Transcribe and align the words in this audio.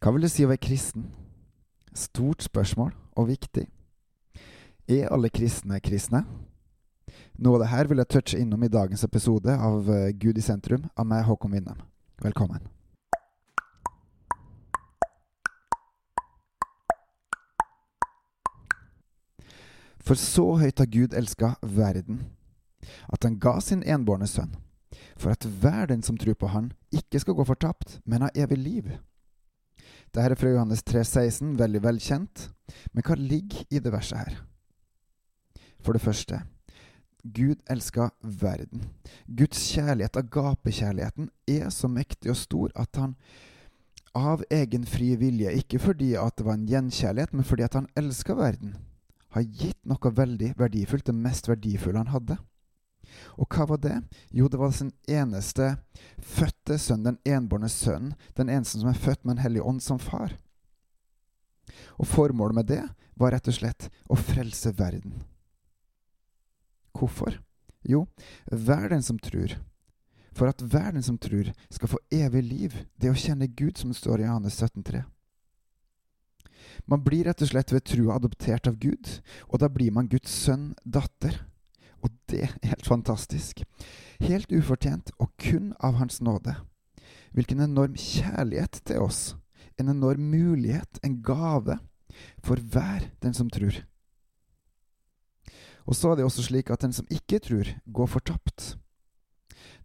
Hva 0.00 0.14
vil 0.14 0.22
det 0.24 0.30
si 0.32 0.46
å 0.46 0.48
være 0.48 0.64
kristen? 0.64 1.10
Stort 1.92 2.40
spørsmål, 2.40 2.94
og 3.20 3.26
viktig. 3.28 3.66
Er 4.88 5.10
alle 5.12 5.28
kristne 5.28 5.76
kristne? 5.84 6.22
Noe 7.36 7.58
av 7.58 7.60
det 7.60 7.68
her 7.68 7.90
vil 7.90 8.00
jeg 8.00 8.08
touche 8.08 8.38
innom 8.40 8.64
i 8.64 8.70
dagens 8.72 9.04
episode 9.04 9.52
av 9.52 9.90
eh, 9.92 10.06
Gud 10.16 10.40
i 10.40 10.44
sentrum 10.44 10.86
av 10.96 11.04
meg, 11.04 11.26
Håkon 11.28 11.52
Winnem. 11.52 11.82
Velkommen. 12.24 12.64
For 20.00 20.16
så 20.16 20.46
høyt 20.64 20.80
har 20.80 20.88
Gud 20.88 21.12
elska 21.12 21.52
verden, 21.60 22.24
at 23.12 23.28
han 23.28 23.36
ga 23.36 23.58
sin 23.60 23.84
enbårne 23.84 24.24
sønn, 24.24 24.56
for 25.20 25.36
at 25.36 25.44
hver 25.44 25.92
den 25.92 26.00
som 26.00 26.16
tror 26.16 26.40
på 26.40 26.48
Han, 26.56 26.72
ikke 26.88 27.20
skal 27.20 27.36
gå 27.36 27.44
fortapt, 27.44 28.00
men 28.08 28.24
ha 28.24 28.32
evig 28.32 28.58
liv. 28.58 28.92
Dette 30.10 30.32
er 30.34 30.38
fra 30.38 30.50
Johannes 30.50 30.80
3, 30.82 31.04
16, 31.06 31.50
veldig 31.58 31.80
velkjent, 31.84 32.48
men 32.90 33.04
hva 33.06 33.14
ligger 33.14 33.62
i 33.70 33.78
det 33.78 33.92
verset 33.94 34.18
her? 34.18 34.40
For 35.86 35.94
det 35.94 36.02
første, 36.02 36.40
Gud 37.22 37.60
elsker 37.70 38.10
verden. 38.42 38.88
Guds 39.28 39.60
kjærlighet, 39.70 40.18
agapekjærligheten, 40.18 41.30
er 41.46 41.70
så 41.70 41.88
mektig 41.88 42.32
og 42.32 42.40
stor 42.40 42.74
at 42.74 42.98
han 42.98 43.14
av 44.18 44.42
egen 44.50 44.82
fri 44.88 45.12
vilje, 45.20 45.52
ikke 45.62 45.78
fordi 45.78 46.16
at 46.18 46.34
det 46.38 46.46
var 46.48 46.58
en 46.58 46.66
gjenkjærlighet, 46.66 47.34
men 47.36 47.46
fordi 47.46 47.68
at 47.68 47.78
han 47.78 47.86
elska 47.96 48.34
verden, 48.34 48.74
har 49.30 49.46
gitt 49.46 49.78
noe 49.86 50.10
veldig 50.16 50.56
verdifullt, 50.58 51.06
det 51.06 51.14
mest 51.14 51.46
verdifulle 51.46 52.02
han 52.02 52.10
hadde. 52.10 52.40
Og 53.40 53.48
hva 53.50 53.66
var 53.70 53.80
det? 53.82 53.96
Jo, 54.30 54.48
det 54.48 54.60
var 54.60 54.72
sin 54.74 54.92
eneste 55.08 55.74
fødte 56.18 56.78
sønn, 56.78 57.04
den 57.06 57.18
enbårne 57.24 57.70
sønnen, 57.72 58.14
den 58.36 58.52
eneste 58.52 58.80
som 58.80 58.90
er 58.90 59.00
født 59.00 59.24
med 59.24 59.36
en 59.36 59.44
hellig 59.44 59.64
ånd 59.64 59.82
som 59.84 60.00
far. 60.02 60.36
Og 61.98 62.08
formålet 62.08 62.60
med 62.60 62.70
det 62.70 62.82
var 63.20 63.34
rett 63.34 63.48
og 63.50 63.56
slett 63.56 63.90
å 64.08 64.18
frelse 64.18 64.72
verden. 64.78 65.20
Hvorfor? 66.96 67.38
Jo, 67.86 68.06
hver 68.50 68.90
den 68.92 69.02
som 69.04 69.18
tror. 69.18 69.56
For 70.36 70.50
at 70.50 70.62
hver 70.62 70.92
den 70.94 71.02
som 71.02 71.18
tror, 71.18 71.50
skal 71.70 71.90
få 71.90 71.98
evig 72.14 72.42
liv, 72.46 72.76
det 73.00 73.10
å 73.10 73.18
kjenne 73.18 73.50
Gud, 73.50 73.78
som 73.78 73.90
det 73.90 73.98
står 73.98 74.22
i 74.22 74.28
Johannes 74.28 74.60
17,3. 74.62 75.02
Man 76.86 77.02
blir 77.04 77.26
rett 77.26 77.42
og 77.42 77.50
slett 77.50 77.72
ved 77.74 77.84
trua 77.88 78.16
adoptert 78.16 78.68
av 78.70 78.78
Gud, 78.80 79.08
og 79.50 79.60
da 79.62 79.68
blir 79.72 79.92
man 79.94 80.08
Guds 80.10 80.32
sønn, 80.32 80.72
datter. 80.84 81.42
Og 82.02 82.10
det 82.30 82.42
er 82.44 82.56
helt 82.70 82.86
fantastisk. 82.86 83.62
Helt 84.20 84.52
ufortjent, 84.52 85.12
og 85.18 85.32
kun 85.40 85.72
av 85.80 85.98
Hans 86.00 86.20
nåde. 86.20 86.56
Hvilken 87.32 87.60
enorm 87.60 87.94
kjærlighet 87.94 88.82
til 88.84 89.04
oss. 89.04 89.36
En 89.78 89.88
enorm 89.88 90.20
mulighet, 90.32 91.00
en 91.02 91.22
gave, 91.22 91.78
for 92.42 92.60
hver 92.60 93.10
den 93.22 93.34
som 93.34 93.50
tror. 93.50 93.82
Og 95.86 95.96
så 95.96 96.10
er 96.10 96.20
det 96.20 96.24
også 96.24 96.44
slik 96.46 96.70
at 96.70 96.82
den 96.82 96.92
som 96.92 97.08
ikke 97.10 97.38
tror, 97.38 97.68
går 97.92 98.06
fortapt. 98.06 98.76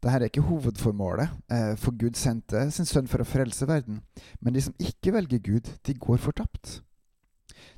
Dette 0.03 0.15
er 0.19 0.27
ikke 0.27 0.43
hovedformålet, 0.45 1.29
eh, 1.51 1.75
for 1.81 1.95
Gud 1.97 2.17
sendte 2.19 2.67
sin 2.71 2.85
sønn 2.85 3.07
for 3.07 3.23
å 3.23 3.27
frelse 3.27 3.65
verden. 3.67 4.01
Men 4.41 4.53
de 4.53 4.61
som 4.61 4.75
ikke 4.77 5.15
velger 5.15 5.39
Gud, 5.39 5.71
de 5.87 5.93
går 5.93 6.19
fortapt. 6.21 6.81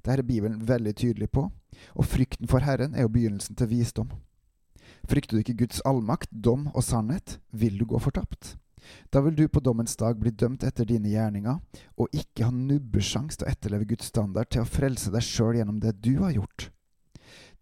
Dette 0.03 0.17
er 0.17 0.27
Bibelen 0.27 0.67
veldig 0.67 0.95
tydelig 0.95 1.29
på, 1.31 1.45
og 1.95 2.05
frykten 2.05 2.47
for 2.47 2.59
Herren 2.59 2.95
er 2.95 3.05
jo 3.05 3.13
begynnelsen 3.13 3.55
til 3.55 3.69
visdom. 3.71 4.11
Frykter 5.07 5.37
du 5.37 5.43
ikke 5.43 5.61
Guds 5.63 5.81
allmakt, 5.87 6.31
dom 6.31 6.67
og 6.73 6.83
sannhet, 6.83 7.37
vil 7.51 7.77
du 7.79 7.85
gå 7.87 7.99
fortapt. 8.03 8.57
Da 9.11 9.21
vil 9.23 9.35
du 9.35 9.47
på 9.47 9.61
dommens 9.63 9.95
dag 9.99 10.19
bli 10.19 10.31
dømt 10.31 10.63
etter 10.67 10.87
dine 10.87 11.11
gjerninger, 11.11 11.59
og 11.99 12.15
ikke 12.15 12.47
ha 12.47 12.53
nubbesjans 12.53 13.39
til 13.39 13.47
å 13.47 13.51
etterleve 13.51 13.87
Guds 13.89 14.11
standard 14.11 14.51
til 14.51 14.63
å 14.63 14.69
frelse 14.69 15.11
deg 15.13 15.23
sjøl 15.25 15.59
gjennom 15.59 15.79
det 15.83 15.95
du 16.03 16.17
har 16.21 16.35
gjort. 16.35 16.69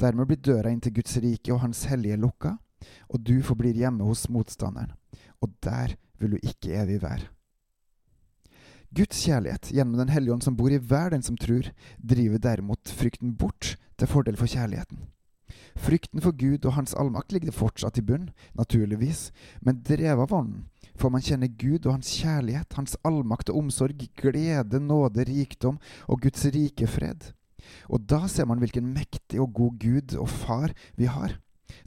Dermed 0.02 0.30
blir 0.30 0.42
døra 0.42 0.74
inn 0.74 0.82
til 0.84 0.98
Guds 0.98 1.16
rike 1.24 1.54
og 1.54 1.62
Hans 1.64 1.86
hellige 1.90 2.20
lukka, 2.20 2.58
og 3.10 3.24
du 3.26 3.40
forblir 3.46 3.78
hjemme 3.78 4.06
hos 4.06 4.28
motstanderen, 4.30 4.94
og 5.42 5.54
der 5.64 5.96
vil 6.20 6.36
du 6.36 6.44
ikke 6.44 6.76
evig 6.82 7.00
være. 7.04 7.32
Guds 8.96 9.26
kjærlighet 9.26 9.74
gjennom 9.76 9.98
Den 10.00 10.14
hellige 10.14 10.34
ånd 10.34 10.44
som 10.46 10.56
bor 10.56 10.72
i 10.72 10.80
hver 10.80 11.12
den 11.12 11.24
som 11.26 11.36
tror, 11.38 11.68
driver 12.00 12.40
derimot 12.40 12.92
frykten 12.96 13.34
bort 13.36 13.76
til 14.00 14.08
fordel 14.08 14.38
for 14.40 14.48
kjærligheten. 14.48 15.02
Frykten 15.76 16.24
for 16.24 16.32
Gud 16.32 16.66
og 16.66 16.78
Hans 16.78 16.96
allmakt 16.96 17.36
ligger 17.36 17.56
fortsatt 17.56 18.00
i 18.00 18.06
bunn, 18.06 18.30
naturligvis, 18.56 19.32
men 19.62 19.84
drevet 19.84 20.24
av 20.26 20.34
Ånden 20.34 20.64
får 20.96 21.12
man 21.12 21.24
kjenne 21.24 21.50
Gud 21.60 21.86
og 21.86 21.98
Hans 21.98 22.12
kjærlighet, 22.20 22.76
Hans 22.78 22.96
allmakt 23.08 23.52
og 23.52 23.66
omsorg, 23.66 24.06
glede, 24.20 24.80
nåde, 24.80 25.26
rikdom 25.28 25.80
og 26.08 26.22
Guds 26.24 26.46
rike 26.56 26.88
fred. 26.90 27.32
Og 27.90 28.06
da 28.08 28.26
ser 28.32 28.48
man 28.50 28.62
hvilken 28.62 28.88
mektig 28.94 29.42
og 29.42 29.54
god 29.58 29.82
Gud 29.82 30.16
og 30.22 30.30
Far 30.30 30.74
vi 31.00 31.10
har. 31.10 31.40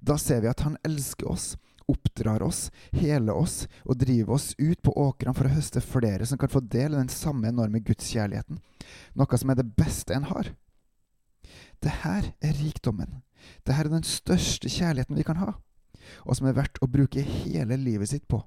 Da 0.02 0.18
ser 0.20 0.42
vi 0.42 0.50
at 0.50 0.64
Han 0.66 0.76
elsker 0.84 1.30
oss, 1.30 1.54
oppdrar 1.88 2.42
oss, 2.44 2.68
hele 2.92 3.32
oss 3.32 3.62
og 3.86 4.00
driver 4.02 4.36
oss 4.36 4.52
ut 4.58 4.82
på 4.84 4.92
åkrene 4.92 5.32
for 5.36 5.48
å 5.48 5.54
høste 5.54 5.80
flere 5.80 6.26
som 6.28 6.40
kan 6.40 6.52
få 6.52 6.60
del 6.60 6.92
i 6.92 7.00
den 7.00 7.12
samme 7.12 7.48
enorme 7.48 7.80
gudskjærligheten, 7.80 8.60
noe 9.16 9.40
som 9.40 9.54
er 9.54 9.62
det 9.62 9.70
beste 9.78 10.16
en 10.16 10.28
har. 10.28 10.52
Det 11.80 11.94
her 12.02 12.32
er 12.44 12.58
rikdommen. 12.58 13.22
Det 13.66 13.74
her 13.74 13.88
er 13.88 13.96
den 13.98 14.06
største 14.06 14.70
kjærligheten 14.72 15.18
vi 15.18 15.26
kan 15.26 15.40
ha, 15.40 15.52
og 16.24 16.36
som 16.36 16.48
er 16.48 16.56
verdt 16.56 16.80
å 16.82 16.90
bruke 16.90 17.22
hele 17.22 17.76
livet 17.80 18.12
sitt 18.12 18.26
på. 18.28 18.42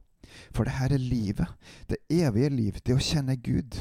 For 0.56 0.68
det 0.68 0.78
her 0.78 0.94
er 0.96 1.02
livet, 1.02 1.48
det 1.90 2.02
evige 2.10 2.50
liv, 2.54 2.80
det 2.86 2.96
å 2.96 3.04
kjenne 3.04 3.36
Gud. 3.36 3.78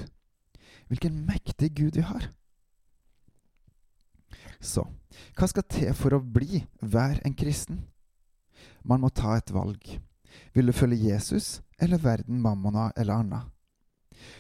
Hvilken 0.91 1.23
mektig 1.27 1.75
Gud 1.79 1.99
vi 1.99 2.07
har. 2.07 2.31
Så 4.61 4.85
hva 5.37 5.49
skal 5.51 5.67
til 5.71 5.95
for 5.97 6.15
å 6.15 6.23
bli 6.23 6.65
hver 6.83 7.21
en 7.27 7.35
kristen? 7.37 7.85
Man 8.83 9.03
må 9.03 9.11
ta 9.15 9.37
et 9.37 9.53
valg. 9.55 9.97
Vil 10.55 10.71
du 10.71 10.75
følge 10.75 11.11
Jesus 11.11 11.61
eller 11.81 12.03
verden, 12.03 12.41
mammona 12.43 12.91
eller 12.97 13.23
Anna? 13.23 13.41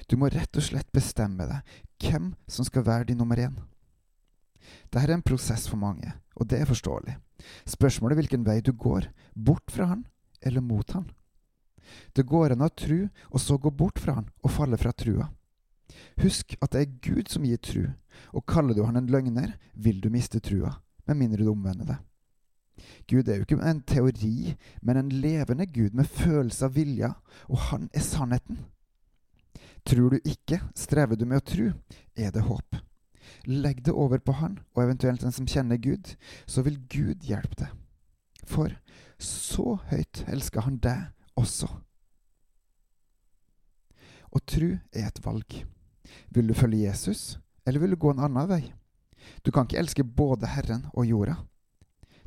Du 0.08 0.16
må 0.20 0.28
rett 0.30 0.56
og 0.56 0.64
slett 0.64 0.90
bestemme 0.92 1.46
deg 1.48 1.76
hvem 2.04 2.32
som 2.50 2.66
skal 2.66 2.84
være 2.86 3.10
din 3.10 3.20
nummer 3.20 3.40
én. 3.40 3.56
Dette 4.90 5.06
er 5.06 5.14
en 5.16 5.24
prosess 5.24 5.66
for 5.70 5.80
mange, 5.80 6.12
og 6.40 6.48
det 6.48 6.60
er 6.60 6.68
forståelig. 6.68 7.16
Spørsmålet 7.68 8.16
er 8.16 8.22
hvilken 8.22 8.46
vei 8.46 8.60
du 8.64 8.72
går, 8.72 9.10
bort 9.36 9.70
fra 9.72 9.92
han 9.92 10.06
eller 10.40 10.64
mot 10.64 10.96
han. 10.96 11.10
Det 12.16 12.24
går 12.26 12.54
an 12.54 12.64
å 12.64 12.70
tru, 12.72 13.08
og 13.30 13.40
så 13.42 13.58
gå 13.58 13.70
bort 13.74 14.00
fra 14.00 14.16
han 14.20 14.30
og 14.42 14.54
falle 14.54 14.78
fra 14.80 14.92
trua. 14.96 15.28
Husk 16.22 16.54
at 16.62 16.72
det 16.72 16.82
er 16.82 16.98
Gud 17.02 17.30
som 17.32 17.44
gir 17.44 17.60
tru, 17.62 17.82
og 18.32 18.46
kaller 18.48 18.76
du 18.76 18.84
han 18.86 18.96
en 18.96 19.10
løgner, 19.10 19.56
vil 19.74 20.00
du 20.00 20.08
miste 20.12 20.40
trua, 20.40 20.76
med 21.06 21.18
mindre 21.18 21.44
du 21.44 21.52
omvender 21.52 21.94
deg. 21.94 22.06
Gud 23.10 23.28
er 23.28 23.40
jo 23.40 23.44
ikke 23.44 23.60
en 23.66 23.82
teori, 23.84 24.54
men 24.80 24.96
en 24.96 25.10
levende 25.12 25.66
Gud 25.68 25.96
med 25.96 26.08
følelse 26.08 26.68
av 26.68 26.76
vilja, 26.78 27.14
og 27.48 27.66
han 27.70 27.88
er 27.92 28.06
sannheten. 28.06 28.62
Tror 29.84 30.14
du 30.14 30.28
ikke, 30.28 30.60
strever 30.76 31.18
du 31.18 31.26
med 31.26 31.42
å 31.42 31.44
tru, 31.44 31.66
er 32.16 32.32
det 32.32 32.46
håp. 32.46 32.78
Legg 33.46 33.84
det 33.84 33.92
over 33.92 34.20
på 34.22 34.34
han, 34.38 34.58
og 34.74 34.84
eventuelt 34.84 35.22
den 35.24 35.34
som 35.34 35.48
kjenner 35.48 35.80
Gud, 35.80 36.14
så 36.46 36.64
vil 36.66 36.80
Gud 36.90 37.26
hjelpe 37.26 37.56
deg. 37.64 37.76
For 38.48 38.74
så 39.20 39.76
høyt 39.90 40.24
elsker 40.30 40.64
han 40.66 40.80
deg 40.82 41.10
også. 41.38 41.68
Å 44.30 44.38
tru 44.46 44.78
er 44.94 45.08
et 45.08 45.22
valg. 45.24 45.62
Vil 46.30 46.50
du 46.50 46.54
følge 46.54 46.86
Jesus, 46.86 47.38
eller 47.66 47.82
vil 47.82 47.94
du 47.94 48.00
gå 48.00 48.12
en 48.14 48.22
annen 48.26 48.48
vei? 48.50 48.62
Du 49.44 49.50
kan 49.52 49.66
ikke 49.66 49.80
elske 49.82 50.06
både 50.06 50.48
Herren 50.50 50.86
og 50.94 51.06
jorda. 51.06 51.36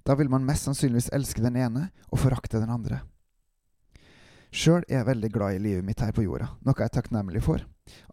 Da 0.04 0.16
vil 0.20 0.30
man 0.30 0.46
mest 0.46 0.68
sannsynligvis 0.68 1.12
elske 1.16 1.44
den 1.44 1.58
ene 1.58 1.88
og 2.12 2.20
forakte 2.22 2.60
den 2.60 2.72
andre. 2.74 3.02
Sjøl 4.54 4.84
er 4.86 5.00
jeg 5.00 5.08
veldig 5.08 5.30
glad 5.34 5.56
i 5.56 5.64
livet 5.64 5.86
mitt 5.88 6.04
her 6.04 6.12
på 6.14 6.26
jorda, 6.28 6.52
noe 6.62 6.78
jeg 6.78 6.92
er 6.92 6.98
takknemlig 7.00 7.42
for, 7.42 7.64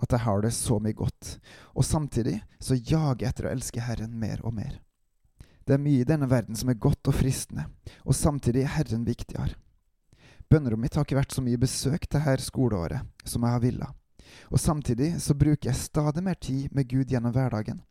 at 0.00 0.12
jeg 0.12 0.24
har 0.24 0.42
det 0.44 0.52
så 0.56 0.78
mye 0.82 0.96
godt, 0.96 1.36
og 1.74 1.86
samtidig 1.86 2.40
så 2.58 2.76
jager 2.76 3.24
jeg 3.24 3.32
etter 3.32 3.48
å 3.48 3.52
elske 3.54 3.84
Herren 3.84 4.16
mer 4.18 4.42
og 4.44 4.54
mer. 4.56 4.78
Det 5.66 5.76
er 5.76 5.82
mye 5.82 6.02
i 6.02 6.08
denne 6.08 6.26
verden 6.30 6.56
som 6.58 6.72
er 6.72 6.80
godt 6.80 7.10
og 7.10 7.14
fristende, 7.14 7.68
og 8.04 8.16
samtidig 8.16 8.64
er 8.64 8.74
Herren 8.74 9.04
viktigere. 9.06 9.54
Bønnerommet 10.50 10.88
mitt 10.88 10.96
har 10.98 11.06
ikke 11.06 11.20
vært 11.20 11.34
så 11.36 11.44
mye 11.46 11.60
besøk 11.62 12.08
dette 12.10 12.42
skoleåret 12.42 13.06
som 13.22 13.44
jeg 13.46 13.54
har 13.54 13.62
villa, 13.62 13.92
og 14.50 14.58
samtidig 14.58 15.12
så 15.22 15.36
bruker 15.38 15.70
jeg 15.70 15.78
stadig 15.78 16.24
mer 16.26 16.40
tid 16.42 16.74
med 16.74 16.88
Gud 16.90 17.12
gjennom 17.12 17.34
hverdagen, 17.34 17.84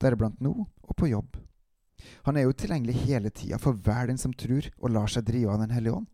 deriblant 0.00 0.40
nå 0.40 0.54
og 0.64 0.96
på 0.96 1.10
jobb. 1.10 1.36
Han 2.24 2.38
er 2.38 2.46
jo 2.46 2.54
tilgjengelig 2.56 3.02
hele 3.02 3.30
tida 3.34 3.58
for 3.60 3.76
hver 3.76 4.08
den 4.08 4.20
som 4.20 4.32
tror 4.32 4.70
og 4.78 4.94
lar 4.94 5.10
seg 5.10 5.26
drive 5.28 5.52
av 5.52 5.60
Den 5.60 5.74
hellige 5.74 5.98
ånd. 5.98 6.06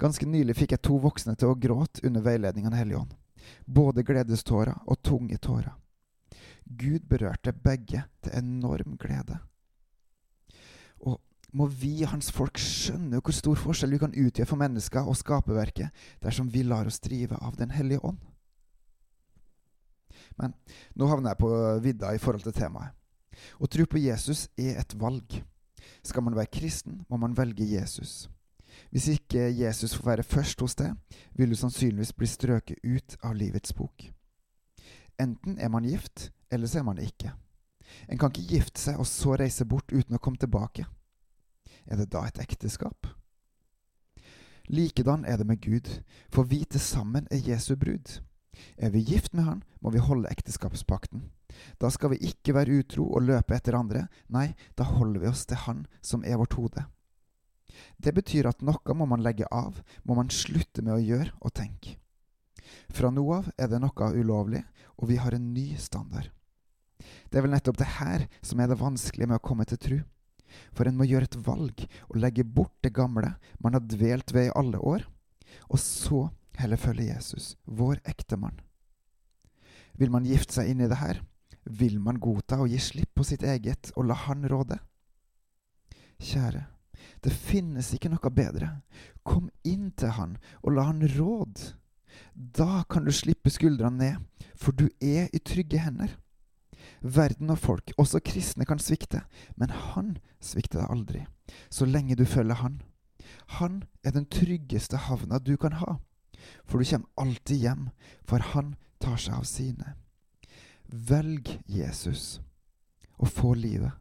Ganske 0.00 0.26
nylig 0.26 0.56
fikk 0.58 0.74
jeg 0.74 0.82
to 0.86 0.96
voksne 1.02 1.36
til 1.38 1.52
å 1.52 1.58
gråte 1.58 2.02
under 2.06 2.24
veiledning 2.24 2.66
av 2.66 2.72
Den 2.72 2.80
hellige 2.80 3.02
ånd. 3.02 3.12
Både 3.66 4.04
gledestårer 4.06 4.84
og 4.86 5.00
tunge 5.02 5.38
tårer. 5.38 5.72
Gud 6.64 7.04
berørte 7.08 7.52
begge 7.52 8.04
til 8.24 8.36
enorm 8.38 8.96
glede. 9.00 9.38
Og 11.04 11.20
må 11.52 11.66
vi, 11.68 12.02
hans 12.08 12.32
folk, 12.34 12.58
skjønne 12.58 13.20
hvor 13.20 13.36
stor 13.36 13.58
forskjell 13.60 13.94
vi 13.94 14.00
kan 14.02 14.16
utgjøre 14.16 14.48
for 14.48 14.60
mennesker 14.60 15.06
og 15.06 15.18
skaperverket 15.20 16.06
dersom 16.24 16.48
vi 16.50 16.64
lar 16.66 16.88
oss 16.88 17.02
drive 17.04 17.38
av 17.38 17.58
Den 17.60 17.70
hellige 17.70 18.02
ånd. 18.02 18.18
Men 20.40 20.54
nå 20.98 21.06
havner 21.10 21.34
jeg 21.34 21.42
på 21.42 21.50
vidda 21.84 22.14
i 22.14 22.22
forhold 22.22 22.46
til 22.46 22.56
temaet. 22.56 22.94
Å 23.58 23.68
tro 23.70 23.86
på 23.86 24.00
Jesus 24.02 24.46
er 24.58 24.78
et 24.80 24.94
valg. 24.98 25.40
Skal 26.06 26.24
man 26.24 26.36
være 26.36 26.52
kristen, 26.54 27.02
må 27.10 27.18
man 27.20 27.36
velge 27.36 27.66
Jesus. 27.66 28.28
Hvis 28.90 29.08
ikke 29.08 29.48
Jesus 29.50 29.94
får 29.94 30.06
være 30.10 30.26
først 30.26 30.60
hos 30.60 30.76
deg, 30.78 30.94
vil 31.34 31.50
du 31.50 31.58
sannsynligvis 31.58 32.14
bli 32.16 32.28
strøket 32.30 32.84
ut 32.84 33.16
av 33.22 33.34
livets 33.38 33.74
bok. 33.74 34.10
Enten 35.20 35.58
er 35.58 35.70
man 35.70 35.86
gift, 35.86 36.30
eller 36.50 36.66
så 36.66 36.80
er 36.80 36.86
man 36.86 36.98
det 36.98 37.08
ikke. 37.10 37.32
En 38.08 38.18
kan 38.18 38.32
ikke 38.32 38.56
gifte 38.56 38.80
seg 38.80 38.98
og 38.98 39.06
så 39.06 39.36
reise 39.38 39.66
bort 39.68 39.92
uten 39.92 40.16
å 40.16 40.22
komme 40.22 40.40
tilbake. 40.40 40.86
Er 41.86 42.00
det 42.00 42.10
da 42.14 42.24
et 42.26 42.40
ekteskap? 42.42 43.06
Likedan 44.72 45.26
er 45.28 45.36
det 45.36 45.46
med 45.46 45.60
Gud, 45.60 45.90
for 46.32 46.48
vi 46.48 46.64
til 46.64 46.80
sammen 46.80 47.28
er 47.30 47.44
Jesu 47.44 47.74
brud. 47.76 48.20
Er 48.78 48.90
vi 48.90 49.02
gift 49.04 49.34
med 49.34 49.44
Han, 49.44 49.62
må 49.80 49.90
vi 49.90 49.98
holde 50.00 50.30
ekteskapspakten. 50.30 51.28
Da 51.80 51.90
skal 51.90 52.14
vi 52.14 52.22
ikke 52.30 52.54
være 52.54 52.80
utro 52.80 53.04
og 53.04 53.26
løpe 53.26 53.54
etter 53.54 53.76
andre, 53.76 54.06
nei, 54.28 54.54
da 54.78 54.86
holder 54.88 55.20
vi 55.20 55.30
oss 55.30 55.44
til 55.46 55.60
Han 55.66 55.84
som 56.02 56.24
er 56.24 56.38
vårt 56.40 56.56
hode. 56.58 56.86
Det 57.96 58.14
betyr 58.14 58.48
at 58.50 58.62
noe 58.62 58.96
må 58.96 59.06
man 59.08 59.22
legge 59.24 59.48
av, 59.50 59.80
må 60.04 60.16
man 60.18 60.32
slutte 60.32 60.82
med 60.82 60.96
å 60.96 61.02
gjøre 61.02 61.32
og 61.40 61.54
tenke. 61.56 61.96
Fra 62.94 63.10
nå 63.10 63.24
av 63.34 63.50
er 63.58 63.70
det 63.70 63.80
noe 63.82 64.10
ulovlig, 64.14 64.62
og 64.96 65.08
vi 65.10 65.18
har 65.20 65.34
en 65.34 65.52
ny 65.54 65.74
standard. 65.80 66.30
Det 67.28 67.38
er 67.38 67.44
vel 67.46 67.54
nettopp 67.54 67.78
det 67.80 67.90
her 67.98 68.26
som 68.44 68.60
er 68.60 68.70
det 68.70 68.80
vanskelige 68.80 69.28
med 69.30 69.40
å 69.40 69.44
komme 69.44 69.66
til 69.68 69.80
tru. 69.80 69.96
For 70.76 70.86
en 70.86 70.96
må 70.96 71.06
gjøre 71.08 71.26
et 71.26 71.40
valg 71.46 71.82
og 72.08 72.18
legge 72.20 72.46
bort 72.46 72.74
det 72.84 72.94
gamle 72.94 73.34
man 73.58 73.74
har 73.74 73.82
dvelt 73.82 74.30
ved 74.34 74.48
i 74.48 74.54
alle 74.54 74.78
år, 74.78 75.06
og 75.66 75.80
så 75.82 76.28
heller 76.60 76.78
følge 76.78 77.08
Jesus, 77.08 77.54
vår 77.66 77.98
ektemann. 78.06 78.60
Vil 79.98 80.12
man 80.14 80.26
gifte 80.26 80.58
seg 80.58 80.70
inn 80.70 80.84
i 80.84 80.90
det 80.90 81.00
her, 81.00 81.22
vil 81.64 81.98
man 82.02 82.20
godta 82.22 82.60
å 82.60 82.68
gi 82.70 82.78
slipp 82.82 83.14
på 83.16 83.26
sitt 83.26 83.42
eget 83.46 83.90
og 83.96 84.08
la 84.10 84.16
Han 84.26 84.44
råde? 84.50 84.78
Kjære, 86.22 86.66
det 87.24 87.32
finnes 87.32 87.88
ikke 87.96 88.10
noe 88.12 88.30
bedre. 88.34 88.68
Kom 89.24 89.48
inn 89.64 89.90
til 89.96 90.12
Han 90.18 90.36
og 90.62 90.76
la 90.76 90.88
Han 90.90 91.06
råd. 91.16 91.62
Da 92.34 92.84
kan 92.90 93.04
du 93.04 93.12
slippe 93.12 93.50
skuldrene 93.50 93.96
ned, 93.98 94.48
for 94.54 94.76
du 94.76 94.86
er 95.00 95.32
i 95.32 95.40
trygge 95.40 95.80
hender. 95.80 96.12
Verden 97.00 97.50
og 97.50 97.58
folk, 97.58 97.92
også 97.98 98.20
kristne, 98.24 98.66
kan 98.68 98.78
svikte, 98.78 99.24
men 99.56 99.70
Han 99.70 100.16
svikter 100.40 100.82
deg 100.82 100.92
aldri, 100.92 101.24
så 101.70 101.88
lenge 101.88 102.16
du 102.16 102.24
følger 102.28 102.60
Han. 102.60 102.80
Han 103.58 103.82
er 104.04 104.12
den 104.12 104.28
tryggeste 104.28 105.00
havna 105.08 105.40
du 105.40 105.56
kan 105.56 105.80
ha, 105.80 105.98
for 106.64 106.78
du 106.78 106.88
kommer 106.88 107.08
alltid 107.16 107.56
hjem, 107.56 107.90
for 108.24 108.44
Han 108.52 108.74
tar 109.00 109.16
seg 109.20 109.36
av 109.40 109.48
sine. 109.48 109.96
Velg 110.88 111.58
Jesus 111.66 112.40
og 113.16 113.28
få 113.32 113.54
livet. 113.56 113.92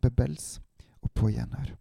Bebels 0.00 0.60
og 1.02 1.10
på 1.14 1.30
gjenhør. 1.34 1.74